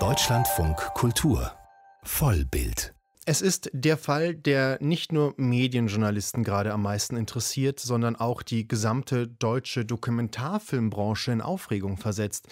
Deutschlandfunk 0.00 0.76
Kultur 0.94 1.52
Vollbild 2.02 2.92
es 3.26 3.40
ist 3.40 3.70
der 3.72 3.96
Fall, 3.96 4.34
der 4.34 4.78
nicht 4.82 5.12
nur 5.12 5.32
Medienjournalisten 5.38 6.44
gerade 6.44 6.72
am 6.74 6.82
meisten 6.82 7.16
interessiert, 7.16 7.80
sondern 7.80 8.16
auch 8.16 8.42
die 8.42 8.68
gesamte 8.68 9.28
deutsche 9.28 9.86
Dokumentarfilmbranche 9.86 11.32
in 11.32 11.40
Aufregung 11.40 11.96
versetzt. 11.96 12.48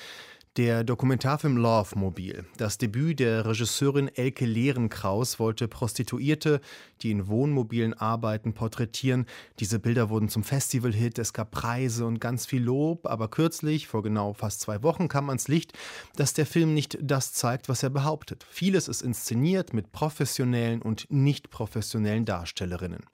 Der 0.58 0.84
Dokumentarfilm 0.84 1.56
Love 1.56 1.98
Mobil, 1.98 2.44
das 2.58 2.76
Debüt 2.76 3.20
der 3.20 3.46
Regisseurin 3.46 4.08
Elke 4.08 4.44
Lehrenkraus, 4.44 5.38
wollte 5.38 5.66
Prostituierte, 5.66 6.60
die 7.00 7.10
in 7.10 7.26
Wohnmobilen 7.26 7.94
arbeiten, 7.94 8.52
porträtieren. 8.52 9.24
Diese 9.60 9.78
Bilder 9.78 10.10
wurden 10.10 10.28
zum 10.28 10.44
Festivalhit, 10.44 11.18
es 11.18 11.32
gab 11.32 11.52
Preise 11.52 12.04
und 12.04 12.20
ganz 12.20 12.44
viel 12.44 12.62
Lob, 12.62 13.06
aber 13.06 13.28
kürzlich, 13.28 13.86
vor 13.86 14.02
genau 14.02 14.34
fast 14.34 14.60
zwei 14.60 14.82
Wochen, 14.82 15.08
kam 15.08 15.30
ans 15.30 15.48
Licht, 15.48 15.72
dass 16.16 16.34
der 16.34 16.44
Film 16.44 16.74
nicht 16.74 16.98
das 17.00 17.32
zeigt, 17.32 17.70
was 17.70 17.82
er 17.82 17.88
behauptet. 17.88 18.44
Vieles 18.50 18.88
ist 18.88 19.00
inszeniert 19.00 19.72
mit 19.72 19.90
professionellen 19.90 20.82
und 20.82 21.06
nicht 21.10 21.48
professionellen 21.48 22.26
Darstellerinnen. 22.26 23.06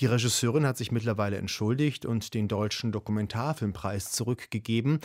Die 0.00 0.06
Regisseurin 0.06 0.66
hat 0.66 0.78
sich 0.78 0.90
mittlerweile 0.90 1.36
entschuldigt 1.36 2.06
und 2.06 2.32
den 2.32 2.48
Deutschen 2.48 2.92
Dokumentarfilmpreis 2.92 4.10
zurückgegeben. 4.10 5.00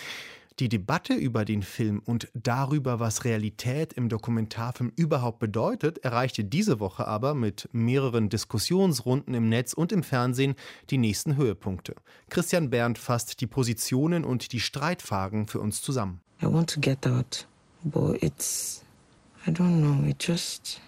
Die 0.60 0.70
Debatte 0.70 1.14
über 1.14 1.46
den 1.46 1.62
Film 1.62 2.02
und 2.04 2.30
darüber, 2.34 3.00
was 3.00 3.26
Realität 3.26 3.94
im 3.94 4.10
Dokumentarfilm 4.10 4.92
überhaupt 4.96 5.38
bedeutet, 5.38 6.00
erreichte 6.00 6.44
diese 6.44 6.80
Woche 6.80 7.08
aber 7.08 7.36
mit 7.36 7.70
mehreren 7.74 8.30
Diskussionsrunden 8.30 9.36
im 9.36 9.50
Netz 9.50 9.74
und 9.74 9.92
im 9.92 10.02
Fernsehen 10.02 10.56
die 10.90 10.98
nächsten 10.98 11.36
Höhepunkte. 11.36 11.94
Christian 12.30 12.72
Berndt 12.72 12.98
fasst 12.98 13.40
die 13.40 13.46
Positionen 13.46 14.26
und 14.26 14.52
die 14.52 14.60
Streitfragen 14.60 15.46
für 15.46 15.60
uns 15.60 15.84
zusammen. 15.84 16.22
I 16.42 16.48
want 16.48 16.74
to 16.74 16.80
get 16.80 17.06
out, 17.06 17.46
but 17.84 18.24
it's 18.24 18.84
I 19.46 19.52
don't 19.52 19.80
know, 19.80 20.10
it 20.10 20.28
just 20.28 20.82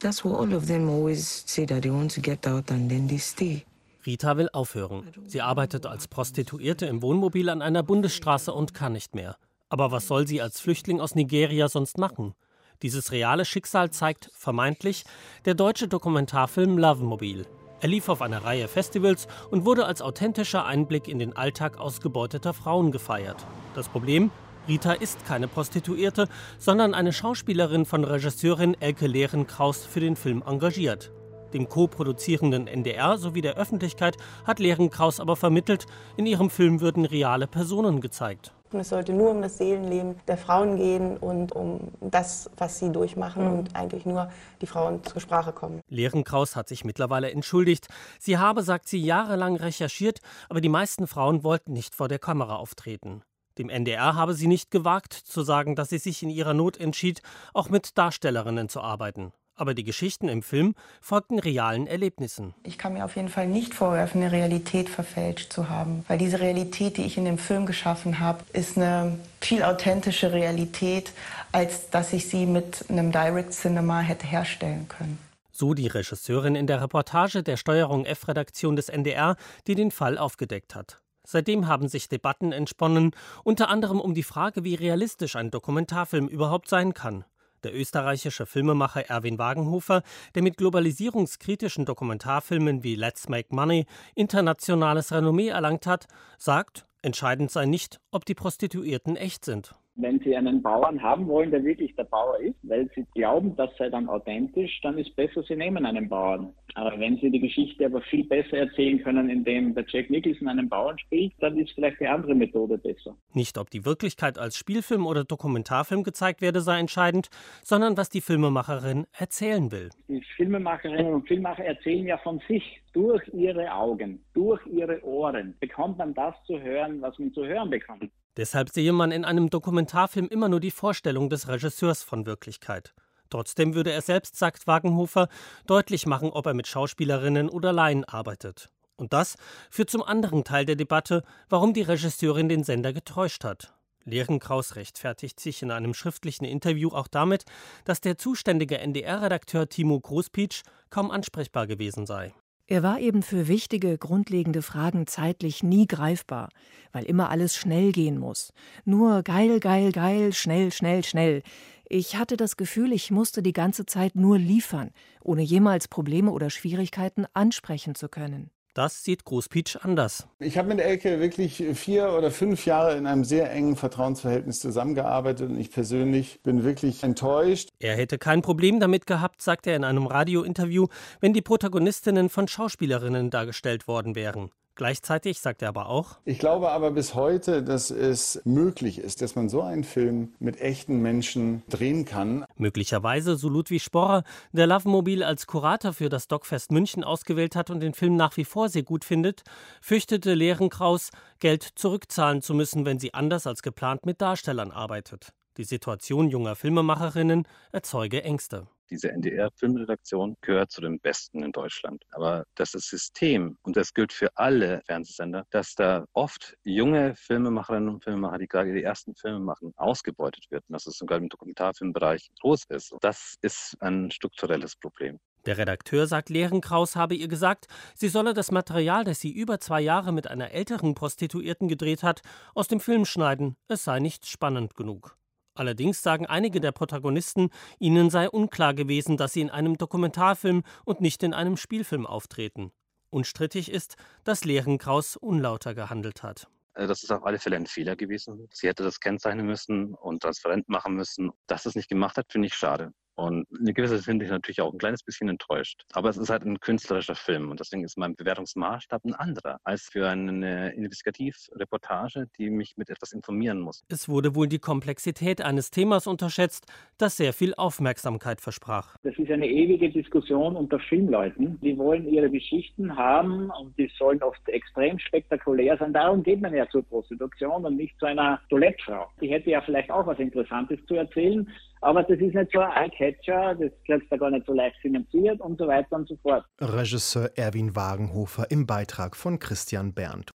that's 0.00 0.22
what 0.22 0.38
all 0.38 0.54
of 0.54 0.66
them 0.66 0.86
always 0.90 1.44
say 1.46 1.64
that 1.64 1.80
they 1.80 1.90
want 1.90 2.14
to 2.14 2.20
get 2.20 2.46
out 2.46 2.70
and 2.70 2.90
then 2.90 3.08
they 3.08 3.18
stay. 3.18 3.64
Rita 4.06 4.36
will 4.36 4.48
aufhören. 4.52 5.04
Sie 5.26 5.42
arbeitet 5.42 5.86
als 5.86 6.08
Prostituierte 6.08 6.86
im 6.86 7.02
Wohnmobil 7.02 7.48
an 7.48 7.62
einer 7.62 7.82
Bundesstraße 7.82 8.52
und 8.52 8.74
kann 8.74 8.92
nicht 8.92 9.14
mehr. 9.14 9.36
Aber 9.68 9.90
was 9.90 10.06
soll 10.06 10.26
sie 10.26 10.40
als 10.40 10.60
Flüchtling 10.60 11.00
aus 11.00 11.14
Nigeria 11.14 11.68
sonst 11.68 11.98
machen? 11.98 12.34
Dieses 12.82 13.10
reale 13.10 13.44
Schicksal 13.44 13.90
zeigt 13.90 14.30
vermeintlich 14.32 15.04
der 15.44 15.54
deutsche 15.54 15.88
Dokumentarfilm 15.88 16.78
Love 16.78 17.04
Mobile. 17.04 17.44
Er 17.80 17.88
lief 17.88 18.08
auf 18.08 18.22
einer 18.22 18.44
Reihe 18.44 18.66
Festivals 18.66 19.28
und 19.50 19.64
wurde 19.64 19.86
als 19.86 20.02
authentischer 20.02 20.64
Einblick 20.64 21.06
in 21.06 21.18
den 21.18 21.36
Alltag 21.36 21.78
ausgebeuteter 21.78 22.54
Frauen 22.54 22.90
gefeiert. 22.92 23.46
Das 23.74 23.88
Problem? 23.88 24.30
Rita 24.68 24.92
ist 24.92 25.24
keine 25.26 25.48
Prostituierte, 25.48 26.28
sondern 26.58 26.94
eine 26.94 27.12
Schauspielerin 27.12 27.86
von 27.86 28.04
Regisseurin 28.04 28.76
Elke 28.80 29.06
Lehren-Kraus 29.06 29.84
für 29.86 30.00
den 30.00 30.14
Film 30.14 30.42
engagiert. 30.46 31.10
Dem 31.52 31.68
co-produzierenden 31.68 32.66
NDR 32.66 33.18
sowie 33.18 33.40
der 33.40 33.56
Öffentlichkeit 33.56 34.16
hat 34.46 34.58
Lehren-Kraus 34.58 35.20
aber 35.20 35.36
vermittelt, 35.36 35.86
in 36.16 36.26
ihrem 36.26 36.50
Film 36.50 36.80
würden 36.80 37.04
reale 37.04 37.46
Personen 37.46 38.00
gezeigt. 38.00 38.52
Es 38.70 38.90
sollte 38.90 39.14
nur 39.14 39.30
um 39.30 39.40
das 39.40 39.56
Seelenleben 39.56 40.16
der 40.28 40.36
Frauen 40.36 40.76
gehen 40.76 41.16
und 41.16 41.52
um 41.52 41.88
das, 42.00 42.50
was 42.58 42.78
sie 42.78 42.92
durchmachen 42.92 43.44
mhm. 43.44 43.58
und 43.60 43.76
eigentlich 43.76 44.04
nur 44.04 44.30
die 44.60 44.66
Frauen 44.66 45.02
zur 45.04 45.22
Sprache 45.22 45.52
kommen. 45.52 45.80
Lehren-Kraus 45.88 46.54
hat 46.54 46.68
sich 46.68 46.84
mittlerweile 46.84 47.30
entschuldigt. 47.30 47.88
Sie 48.18 48.36
habe, 48.36 48.62
sagt 48.62 48.86
sie, 48.88 49.02
jahrelang 49.02 49.56
recherchiert, 49.56 50.20
aber 50.50 50.60
die 50.60 50.68
meisten 50.68 51.06
Frauen 51.06 51.44
wollten 51.44 51.72
nicht 51.72 51.94
vor 51.94 52.08
der 52.08 52.18
Kamera 52.18 52.56
auftreten. 52.56 53.22
Dem 53.56 53.70
NDR 53.70 54.14
habe 54.14 54.34
sie 54.34 54.46
nicht 54.46 54.70
gewagt 54.70 55.14
zu 55.14 55.42
sagen, 55.42 55.74
dass 55.74 55.88
sie 55.88 55.98
sich 55.98 56.22
in 56.22 56.30
ihrer 56.30 56.54
Not 56.54 56.76
entschied, 56.76 57.22
auch 57.54 57.70
mit 57.70 57.96
Darstellerinnen 57.96 58.68
zu 58.68 58.80
arbeiten. 58.82 59.32
Aber 59.58 59.74
die 59.74 59.82
Geschichten 59.82 60.28
im 60.28 60.42
Film 60.42 60.76
folgten 61.00 61.40
realen 61.40 61.88
Erlebnissen. 61.88 62.54
Ich 62.62 62.78
kann 62.78 62.92
mir 62.92 63.04
auf 63.04 63.16
jeden 63.16 63.28
Fall 63.28 63.48
nicht 63.48 63.74
vorwerfen, 63.74 64.22
eine 64.22 64.30
Realität 64.30 64.88
verfälscht 64.88 65.52
zu 65.52 65.68
haben. 65.68 66.04
Weil 66.06 66.16
diese 66.16 66.38
Realität, 66.38 66.96
die 66.96 67.02
ich 67.02 67.18
in 67.18 67.24
dem 67.24 67.38
Film 67.38 67.66
geschaffen 67.66 68.20
habe, 68.20 68.44
ist 68.52 68.76
eine 68.76 69.18
viel 69.40 69.64
authentische 69.64 70.32
Realität, 70.32 71.12
als 71.50 71.90
dass 71.90 72.12
ich 72.12 72.28
sie 72.28 72.46
mit 72.46 72.84
einem 72.88 73.10
Direct 73.10 73.52
Cinema 73.52 73.98
hätte 74.00 74.28
herstellen 74.28 74.86
können. 74.88 75.18
So 75.50 75.74
die 75.74 75.88
Regisseurin 75.88 76.54
in 76.54 76.68
der 76.68 76.80
Reportage 76.80 77.42
der 77.42 77.56
Steuerung 77.56 78.04
F-Redaktion 78.04 78.76
des 78.76 78.88
NDR, 78.88 79.34
die 79.66 79.74
den 79.74 79.90
Fall 79.90 80.16
aufgedeckt 80.16 80.76
hat. 80.76 80.98
Seitdem 81.26 81.66
haben 81.66 81.88
sich 81.88 82.08
Debatten 82.08 82.52
entsponnen, 82.52 83.10
unter 83.42 83.68
anderem 83.68 84.00
um 84.00 84.14
die 84.14 84.22
Frage, 84.22 84.62
wie 84.62 84.76
realistisch 84.76 85.34
ein 85.34 85.50
Dokumentarfilm 85.50 86.28
überhaupt 86.28 86.68
sein 86.68 86.94
kann. 86.94 87.24
Der 87.64 87.74
österreichische 87.74 88.46
Filmemacher 88.46 89.08
Erwin 89.08 89.38
Wagenhofer, 89.38 90.02
der 90.34 90.42
mit 90.42 90.56
globalisierungskritischen 90.56 91.84
Dokumentarfilmen 91.84 92.82
wie 92.82 92.94
Let's 92.94 93.28
Make 93.28 93.54
Money 93.54 93.86
internationales 94.14 95.12
Renommee 95.12 95.48
erlangt 95.48 95.86
hat, 95.86 96.06
sagt, 96.38 96.86
entscheidend 97.02 97.50
sei 97.50 97.66
nicht, 97.66 98.00
ob 98.10 98.24
die 98.24 98.34
Prostituierten 98.34 99.16
echt 99.16 99.44
sind 99.44 99.74
wenn 99.98 100.20
Sie 100.20 100.36
einen 100.36 100.62
Bauern 100.62 101.02
haben 101.02 101.26
wollen, 101.26 101.50
der 101.50 101.64
wirklich 101.64 101.94
der 101.96 102.04
Bauer 102.04 102.38
ist, 102.40 102.56
weil 102.62 102.88
Sie 102.94 103.04
glauben, 103.14 103.54
das 103.56 103.70
sei 103.76 103.90
dann 103.90 104.08
authentisch, 104.08 104.80
dann 104.82 104.96
ist 104.96 105.14
besser, 105.16 105.42
Sie 105.42 105.56
nehmen 105.56 105.84
einen 105.84 106.08
Bauern. 106.08 106.54
Aber 106.74 106.98
wenn 106.98 107.16
Sie 107.18 107.30
die 107.30 107.40
Geschichte 107.40 107.86
aber 107.86 108.00
viel 108.02 108.24
besser 108.24 108.58
erzählen 108.58 109.02
können, 109.02 109.28
indem 109.28 109.74
der 109.74 109.84
Jack 109.88 110.08
Nicholson 110.10 110.48
einen 110.48 110.68
Bauern 110.68 110.98
spielt, 110.98 111.32
dann 111.40 111.58
ist 111.58 111.72
vielleicht 111.72 112.00
die 112.00 112.06
andere 112.06 112.34
Methode 112.34 112.78
besser. 112.78 113.16
Nicht, 113.34 113.58
ob 113.58 113.70
die 113.70 113.84
Wirklichkeit 113.84 114.38
als 114.38 114.56
Spielfilm 114.56 115.06
oder 115.06 115.24
Dokumentarfilm 115.24 116.04
gezeigt 116.04 116.40
werde, 116.40 116.60
sei 116.60 116.78
entscheidend, 116.78 117.28
sondern 117.62 117.96
was 117.96 118.08
die 118.08 118.20
Filmemacherin 118.20 119.06
erzählen 119.18 119.72
will. 119.72 119.90
Die 120.08 120.22
Filmemacherinnen 120.36 121.12
und 121.12 121.26
Filmemacher 121.26 121.64
erzählen 121.64 122.06
ja 122.06 122.18
von 122.18 122.40
sich. 122.48 122.80
Durch 122.94 123.22
ihre 123.32 123.72
Augen, 123.72 124.24
durch 124.34 124.64
ihre 124.66 125.04
Ohren 125.04 125.54
bekommt 125.60 125.98
man 125.98 126.14
das 126.14 126.34
zu 126.46 126.60
hören, 126.60 127.00
was 127.02 127.18
man 127.18 127.32
zu 127.32 127.44
hören 127.44 127.70
bekommt. 127.70 128.10
Deshalb 128.38 128.70
sehe 128.70 128.92
man 128.92 129.10
in 129.10 129.24
einem 129.24 129.50
Dokumentarfilm 129.50 130.28
immer 130.28 130.48
nur 130.48 130.60
die 130.60 130.70
Vorstellung 130.70 131.28
des 131.28 131.48
Regisseurs 131.48 132.04
von 132.04 132.24
Wirklichkeit. 132.24 132.94
Trotzdem 133.30 133.74
würde 133.74 133.90
er 133.90 134.00
selbst, 134.00 134.36
sagt 134.36 134.68
Wagenhofer, 134.68 135.28
deutlich 135.66 136.06
machen, 136.06 136.30
ob 136.30 136.46
er 136.46 136.54
mit 136.54 136.68
Schauspielerinnen 136.68 137.48
oder 137.48 137.72
Laien 137.72 138.04
arbeitet. 138.04 138.70
Und 138.96 139.12
das 139.12 139.34
führt 139.70 139.90
zum 139.90 140.04
anderen 140.04 140.44
Teil 140.44 140.64
der 140.64 140.76
Debatte, 140.76 141.24
warum 141.48 141.74
die 141.74 141.82
Regisseurin 141.82 142.48
den 142.48 142.62
Sender 142.62 142.92
getäuscht 142.92 143.42
hat. 143.42 143.74
Lehrenkraus 144.04 144.76
rechtfertigt 144.76 145.40
sich 145.40 145.60
in 145.62 145.72
einem 145.72 145.92
schriftlichen 145.92 146.44
Interview 146.44 146.90
auch 146.90 147.08
damit, 147.08 147.44
dass 147.84 148.00
der 148.00 148.18
zuständige 148.18 148.78
NDR-Redakteur 148.78 149.68
Timo 149.68 149.98
Großpietsch 149.98 150.62
kaum 150.90 151.10
ansprechbar 151.10 151.66
gewesen 151.66 152.06
sei. 152.06 152.32
Er 152.70 152.82
war 152.82 153.00
eben 153.00 153.22
für 153.22 153.48
wichtige, 153.48 153.96
grundlegende 153.96 154.60
Fragen 154.60 155.06
zeitlich 155.06 155.62
nie 155.62 155.86
greifbar, 155.86 156.50
weil 156.92 157.04
immer 157.04 157.30
alles 157.30 157.56
schnell 157.56 157.92
gehen 157.92 158.18
muss. 158.18 158.52
Nur 158.84 159.22
geil, 159.22 159.58
geil, 159.58 159.90
geil, 159.90 160.34
schnell, 160.34 160.70
schnell, 160.70 161.02
schnell. 161.02 161.42
Ich 161.88 162.16
hatte 162.16 162.36
das 162.36 162.58
Gefühl, 162.58 162.92
ich 162.92 163.10
musste 163.10 163.42
die 163.42 163.54
ganze 163.54 163.86
Zeit 163.86 164.16
nur 164.16 164.38
liefern, 164.38 164.90
ohne 165.22 165.40
jemals 165.40 165.88
Probleme 165.88 166.30
oder 166.30 166.50
Schwierigkeiten 166.50 167.24
ansprechen 167.32 167.94
zu 167.94 168.10
können. 168.10 168.50
Das 168.78 169.02
sieht 169.02 169.24
Großpietsch 169.24 169.74
anders. 169.82 170.28
Ich 170.38 170.56
habe 170.56 170.68
mit 170.68 170.78
Elke 170.78 171.18
wirklich 171.18 171.64
vier 171.74 172.12
oder 172.12 172.30
fünf 172.30 172.64
Jahre 172.64 172.96
in 172.96 173.08
einem 173.08 173.24
sehr 173.24 173.50
engen 173.50 173.74
Vertrauensverhältnis 173.74 174.60
zusammengearbeitet 174.60 175.50
und 175.50 175.58
ich 175.58 175.72
persönlich 175.72 176.40
bin 176.44 176.62
wirklich 176.62 177.02
enttäuscht. 177.02 177.70
Er 177.80 177.96
hätte 177.96 178.18
kein 178.18 178.40
Problem 178.40 178.78
damit 178.78 179.08
gehabt, 179.08 179.42
sagt 179.42 179.66
er 179.66 179.74
in 179.74 179.82
einem 179.82 180.06
Radiointerview, 180.06 180.86
wenn 181.18 181.32
die 181.32 181.42
Protagonistinnen 181.42 182.28
von 182.28 182.46
Schauspielerinnen 182.46 183.30
dargestellt 183.30 183.88
worden 183.88 184.14
wären. 184.14 184.52
Gleichzeitig 184.78 185.40
sagt 185.40 185.62
er 185.62 185.70
aber 185.70 185.88
auch, 185.88 186.18
ich 186.24 186.38
glaube 186.38 186.70
aber 186.70 186.92
bis 186.92 187.16
heute, 187.16 187.64
dass 187.64 187.90
es 187.90 188.40
möglich 188.44 189.00
ist, 189.00 189.22
dass 189.22 189.34
man 189.34 189.48
so 189.48 189.60
einen 189.60 189.82
Film 189.82 190.34
mit 190.38 190.60
echten 190.60 191.02
Menschen 191.02 191.64
drehen 191.68 192.04
kann. 192.04 192.46
Möglicherweise, 192.54 193.34
so 193.34 193.48
Ludwig 193.48 193.82
Sporrer, 193.82 194.22
der 194.52 194.68
Lovemobil 194.68 195.24
als 195.24 195.48
Kurator 195.48 195.92
für 195.92 196.08
das 196.08 196.28
Dogfest 196.28 196.70
München 196.70 197.02
ausgewählt 197.02 197.56
hat 197.56 197.70
und 197.70 197.80
den 197.80 197.92
Film 197.92 198.14
nach 198.14 198.36
wie 198.36 198.44
vor 198.44 198.68
sehr 198.68 198.84
gut 198.84 199.04
findet, 199.04 199.42
fürchtete 199.80 200.34
Lehrenkraus, 200.34 201.10
Geld 201.40 201.64
zurückzahlen 201.74 202.40
zu 202.40 202.54
müssen, 202.54 202.86
wenn 202.86 203.00
sie 203.00 203.14
anders 203.14 203.48
als 203.48 203.62
geplant 203.62 204.06
mit 204.06 204.20
Darstellern 204.20 204.70
arbeitet. 204.70 205.32
Die 205.56 205.64
Situation 205.64 206.28
junger 206.28 206.54
Filmemacherinnen 206.54 207.48
erzeuge 207.72 208.22
Ängste 208.22 208.68
diese 208.90 209.10
NDR-Filmredaktion 209.10 210.36
gehört 210.40 210.70
zu 210.70 210.80
den 210.80 210.98
besten 211.00 211.42
in 211.42 211.52
Deutschland. 211.52 212.02
Aber 212.10 212.44
das 212.54 212.74
ist 212.74 212.88
System, 212.88 213.56
und 213.62 213.76
das 213.76 213.94
gilt 213.94 214.12
für 214.12 214.36
alle 214.36 214.82
Fernsehsender, 214.86 215.44
dass 215.50 215.74
da 215.74 216.04
oft 216.12 216.56
junge 216.64 217.14
Filmemacherinnen 217.16 217.88
und 217.88 218.04
Filmemacher, 218.04 218.38
die 218.38 218.48
gerade 218.48 218.72
die 218.72 218.82
ersten 218.82 219.14
Filme 219.14 219.40
machen, 219.40 219.72
ausgebeutet 219.76 220.46
wird. 220.50 220.64
Und 220.68 220.74
dass 220.74 220.86
es 220.86 220.98
sogar 220.98 221.18
im 221.18 221.28
Dokumentarfilmbereich 221.28 222.30
groß 222.40 222.64
ist. 222.68 222.94
Das 223.00 223.36
ist 223.42 223.76
ein 223.80 224.10
strukturelles 224.10 224.76
Problem. 224.76 225.18
Der 225.46 225.56
Redakteur 225.56 226.06
sagt, 226.06 226.30
Lehrenkraus 226.30 226.96
habe 226.96 227.14
ihr 227.14 227.28
gesagt, 227.28 227.68
sie 227.94 228.08
solle 228.08 228.34
das 228.34 228.50
Material, 228.50 229.04
das 229.04 229.20
sie 229.20 229.32
über 229.32 229.60
zwei 229.60 229.80
Jahre 229.80 230.12
mit 230.12 230.26
einer 230.26 230.50
älteren 230.50 230.94
Prostituierten 230.94 231.68
gedreht 231.68 232.02
hat, 232.02 232.22
aus 232.54 232.68
dem 232.68 232.80
Film 232.80 233.04
schneiden, 233.04 233.56
es 233.68 233.84
sei 233.84 234.00
nicht 234.00 234.26
spannend 234.26 234.74
genug. 234.74 235.17
Allerdings 235.58 236.02
sagen 236.02 236.26
einige 236.26 236.60
der 236.60 236.72
Protagonisten, 236.72 237.50
ihnen 237.78 238.10
sei 238.10 238.28
unklar 238.28 238.74
gewesen, 238.74 239.16
dass 239.16 239.32
sie 239.32 239.40
in 239.40 239.50
einem 239.50 239.76
Dokumentarfilm 239.76 240.62
und 240.84 241.00
nicht 241.00 241.22
in 241.22 241.34
einem 241.34 241.56
Spielfilm 241.56 242.06
auftreten. 242.06 242.70
Unstrittig 243.10 243.70
ist, 243.70 243.96
dass 244.24 244.44
Lehrenkraus 244.44 245.16
unlauter 245.16 245.74
gehandelt 245.74 246.22
hat. 246.22 246.46
Äh, 246.74 246.86
das 246.86 247.02
ist 247.02 247.10
auf 247.10 247.24
alle 247.24 247.38
Fälle 247.38 247.56
ein 247.56 247.66
Fehler 247.66 247.96
gewesen. 247.96 248.48
Sie 248.52 248.68
hätte 248.68 248.84
das 248.84 249.00
kennzeichnen 249.00 249.46
müssen 249.46 249.94
und 249.94 250.22
transparent 250.22 250.68
machen 250.68 250.94
müssen. 250.94 251.32
Dass 251.46 251.66
es 251.66 251.74
nicht 251.74 251.88
gemacht 251.88 252.16
hat, 252.16 252.30
finde 252.30 252.46
ich 252.46 252.54
schade. 252.54 252.92
Und 253.18 253.48
in 253.50 253.74
gewisser 253.74 253.96
Hinsicht 253.96 254.28
ich 254.28 254.30
natürlich 254.30 254.60
auch 254.60 254.72
ein 254.72 254.78
kleines 254.78 255.02
bisschen 255.02 255.28
enttäuscht. 255.28 255.84
Aber 255.92 256.08
es 256.08 256.16
ist 256.16 256.30
halt 256.30 256.44
ein 256.44 256.60
künstlerischer 256.60 257.16
Film 257.16 257.50
und 257.50 257.58
deswegen 257.58 257.82
ist 257.82 257.98
mein 257.98 258.14
Bewertungsmaßstab 258.14 259.04
ein 259.04 259.14
anderer 259.14 259.58
als 259.64 259.88
für 259.90 260.08
eine 260.08 260.72
Investigativreportage, 260.74 262.26
die 262.38 262.48
mich 262.48 262.76
mit 262.76 262.90
etwas 262.90 263.12
informieren 263.12 263.58
muss. 263.58 263.82
Es 263.88 264.08
wurde 264.08 264.36
wohl 264.36 264.46
die 264.46 264.60
Komplexität 264.60 265.42
eines 265.42 265.72
Themas 265.72 266.06
unterschätzt, 266.06 266.66
das 266.96 267.16
sehr 267.16 267.32
viel 267.32 267.54
Aufmerksamkeit 267.56 268.40
versprach. 268.40 268.96
Das 269.02 269.18
ist 269.18 269.30
eine 269.32 269.48
ewige 269.48 269.90
Diskussion 269.90 270.54
unter 270.54 270.78
Filmleuten. 270.78 271.58
Die 271.60 271.76
wollen 271.76 272.08
ihre 272.08 272.30
Geschichten 272.30 272.96
haben 272.96 273.50
und 273.50 273.76
die 273.78 273.90
sollen 273.98 274.22
oft 274.22 274.48
extrem 274.48 274.96
spektakulär 275.00 275.76
sein. 275.76 275.92
Darum 275.92 276.22
geht 276.22 276.40
man 276.40 276.54
ja 276.54 276.68
zur 276.68 276.84
Prostitution 276.84 277.64
und 277.64 277.76
nicht 277.76 277.98
zu 277.98 278.06
einer 278.06 278.40
Toilettfrau. 278.48 279.08
Die 279.20 279.28
hätte 279.28 279.50
ja 279.50 279.60
vielleicht 279.60 279.90
auch 279.90 280.06
was 280.06 280.20
Interessantes 280.20 280.78
zu 280.86 280.94
erzählen, 280.94 281.50
aber 281.80 282.02
das 282.02 282.18
ist 282.18 282.34
nicht 282.34 282.52
so 282.52 282.60
ein 282.60 282.70
Eye-Catcher, 282.70 283.54
das 283.54 283.70
kriegst 283.86 284.12
du 284.12 284.18
gar 284.18 284.30
nicht 284.30 284.46
so 284.46 284.52
leicht 284.52 284.76
finanziert 284.80 285.40
und 285.40 285.58
so 285.58 285.66
weiter 285.66 285.96
und 285.96 286.08
so 286.08 286.16
fort. 286.22 286.44
Regisseur 286.60 287.30
Erwin 287.36 287.76
Wagenhofer 287.76 288.50
im 288.50 288.66
Beitrag 288.66 289.16
von 289.16 289.38
Christian 289.38 289.94
Berndt. 289.94 290.30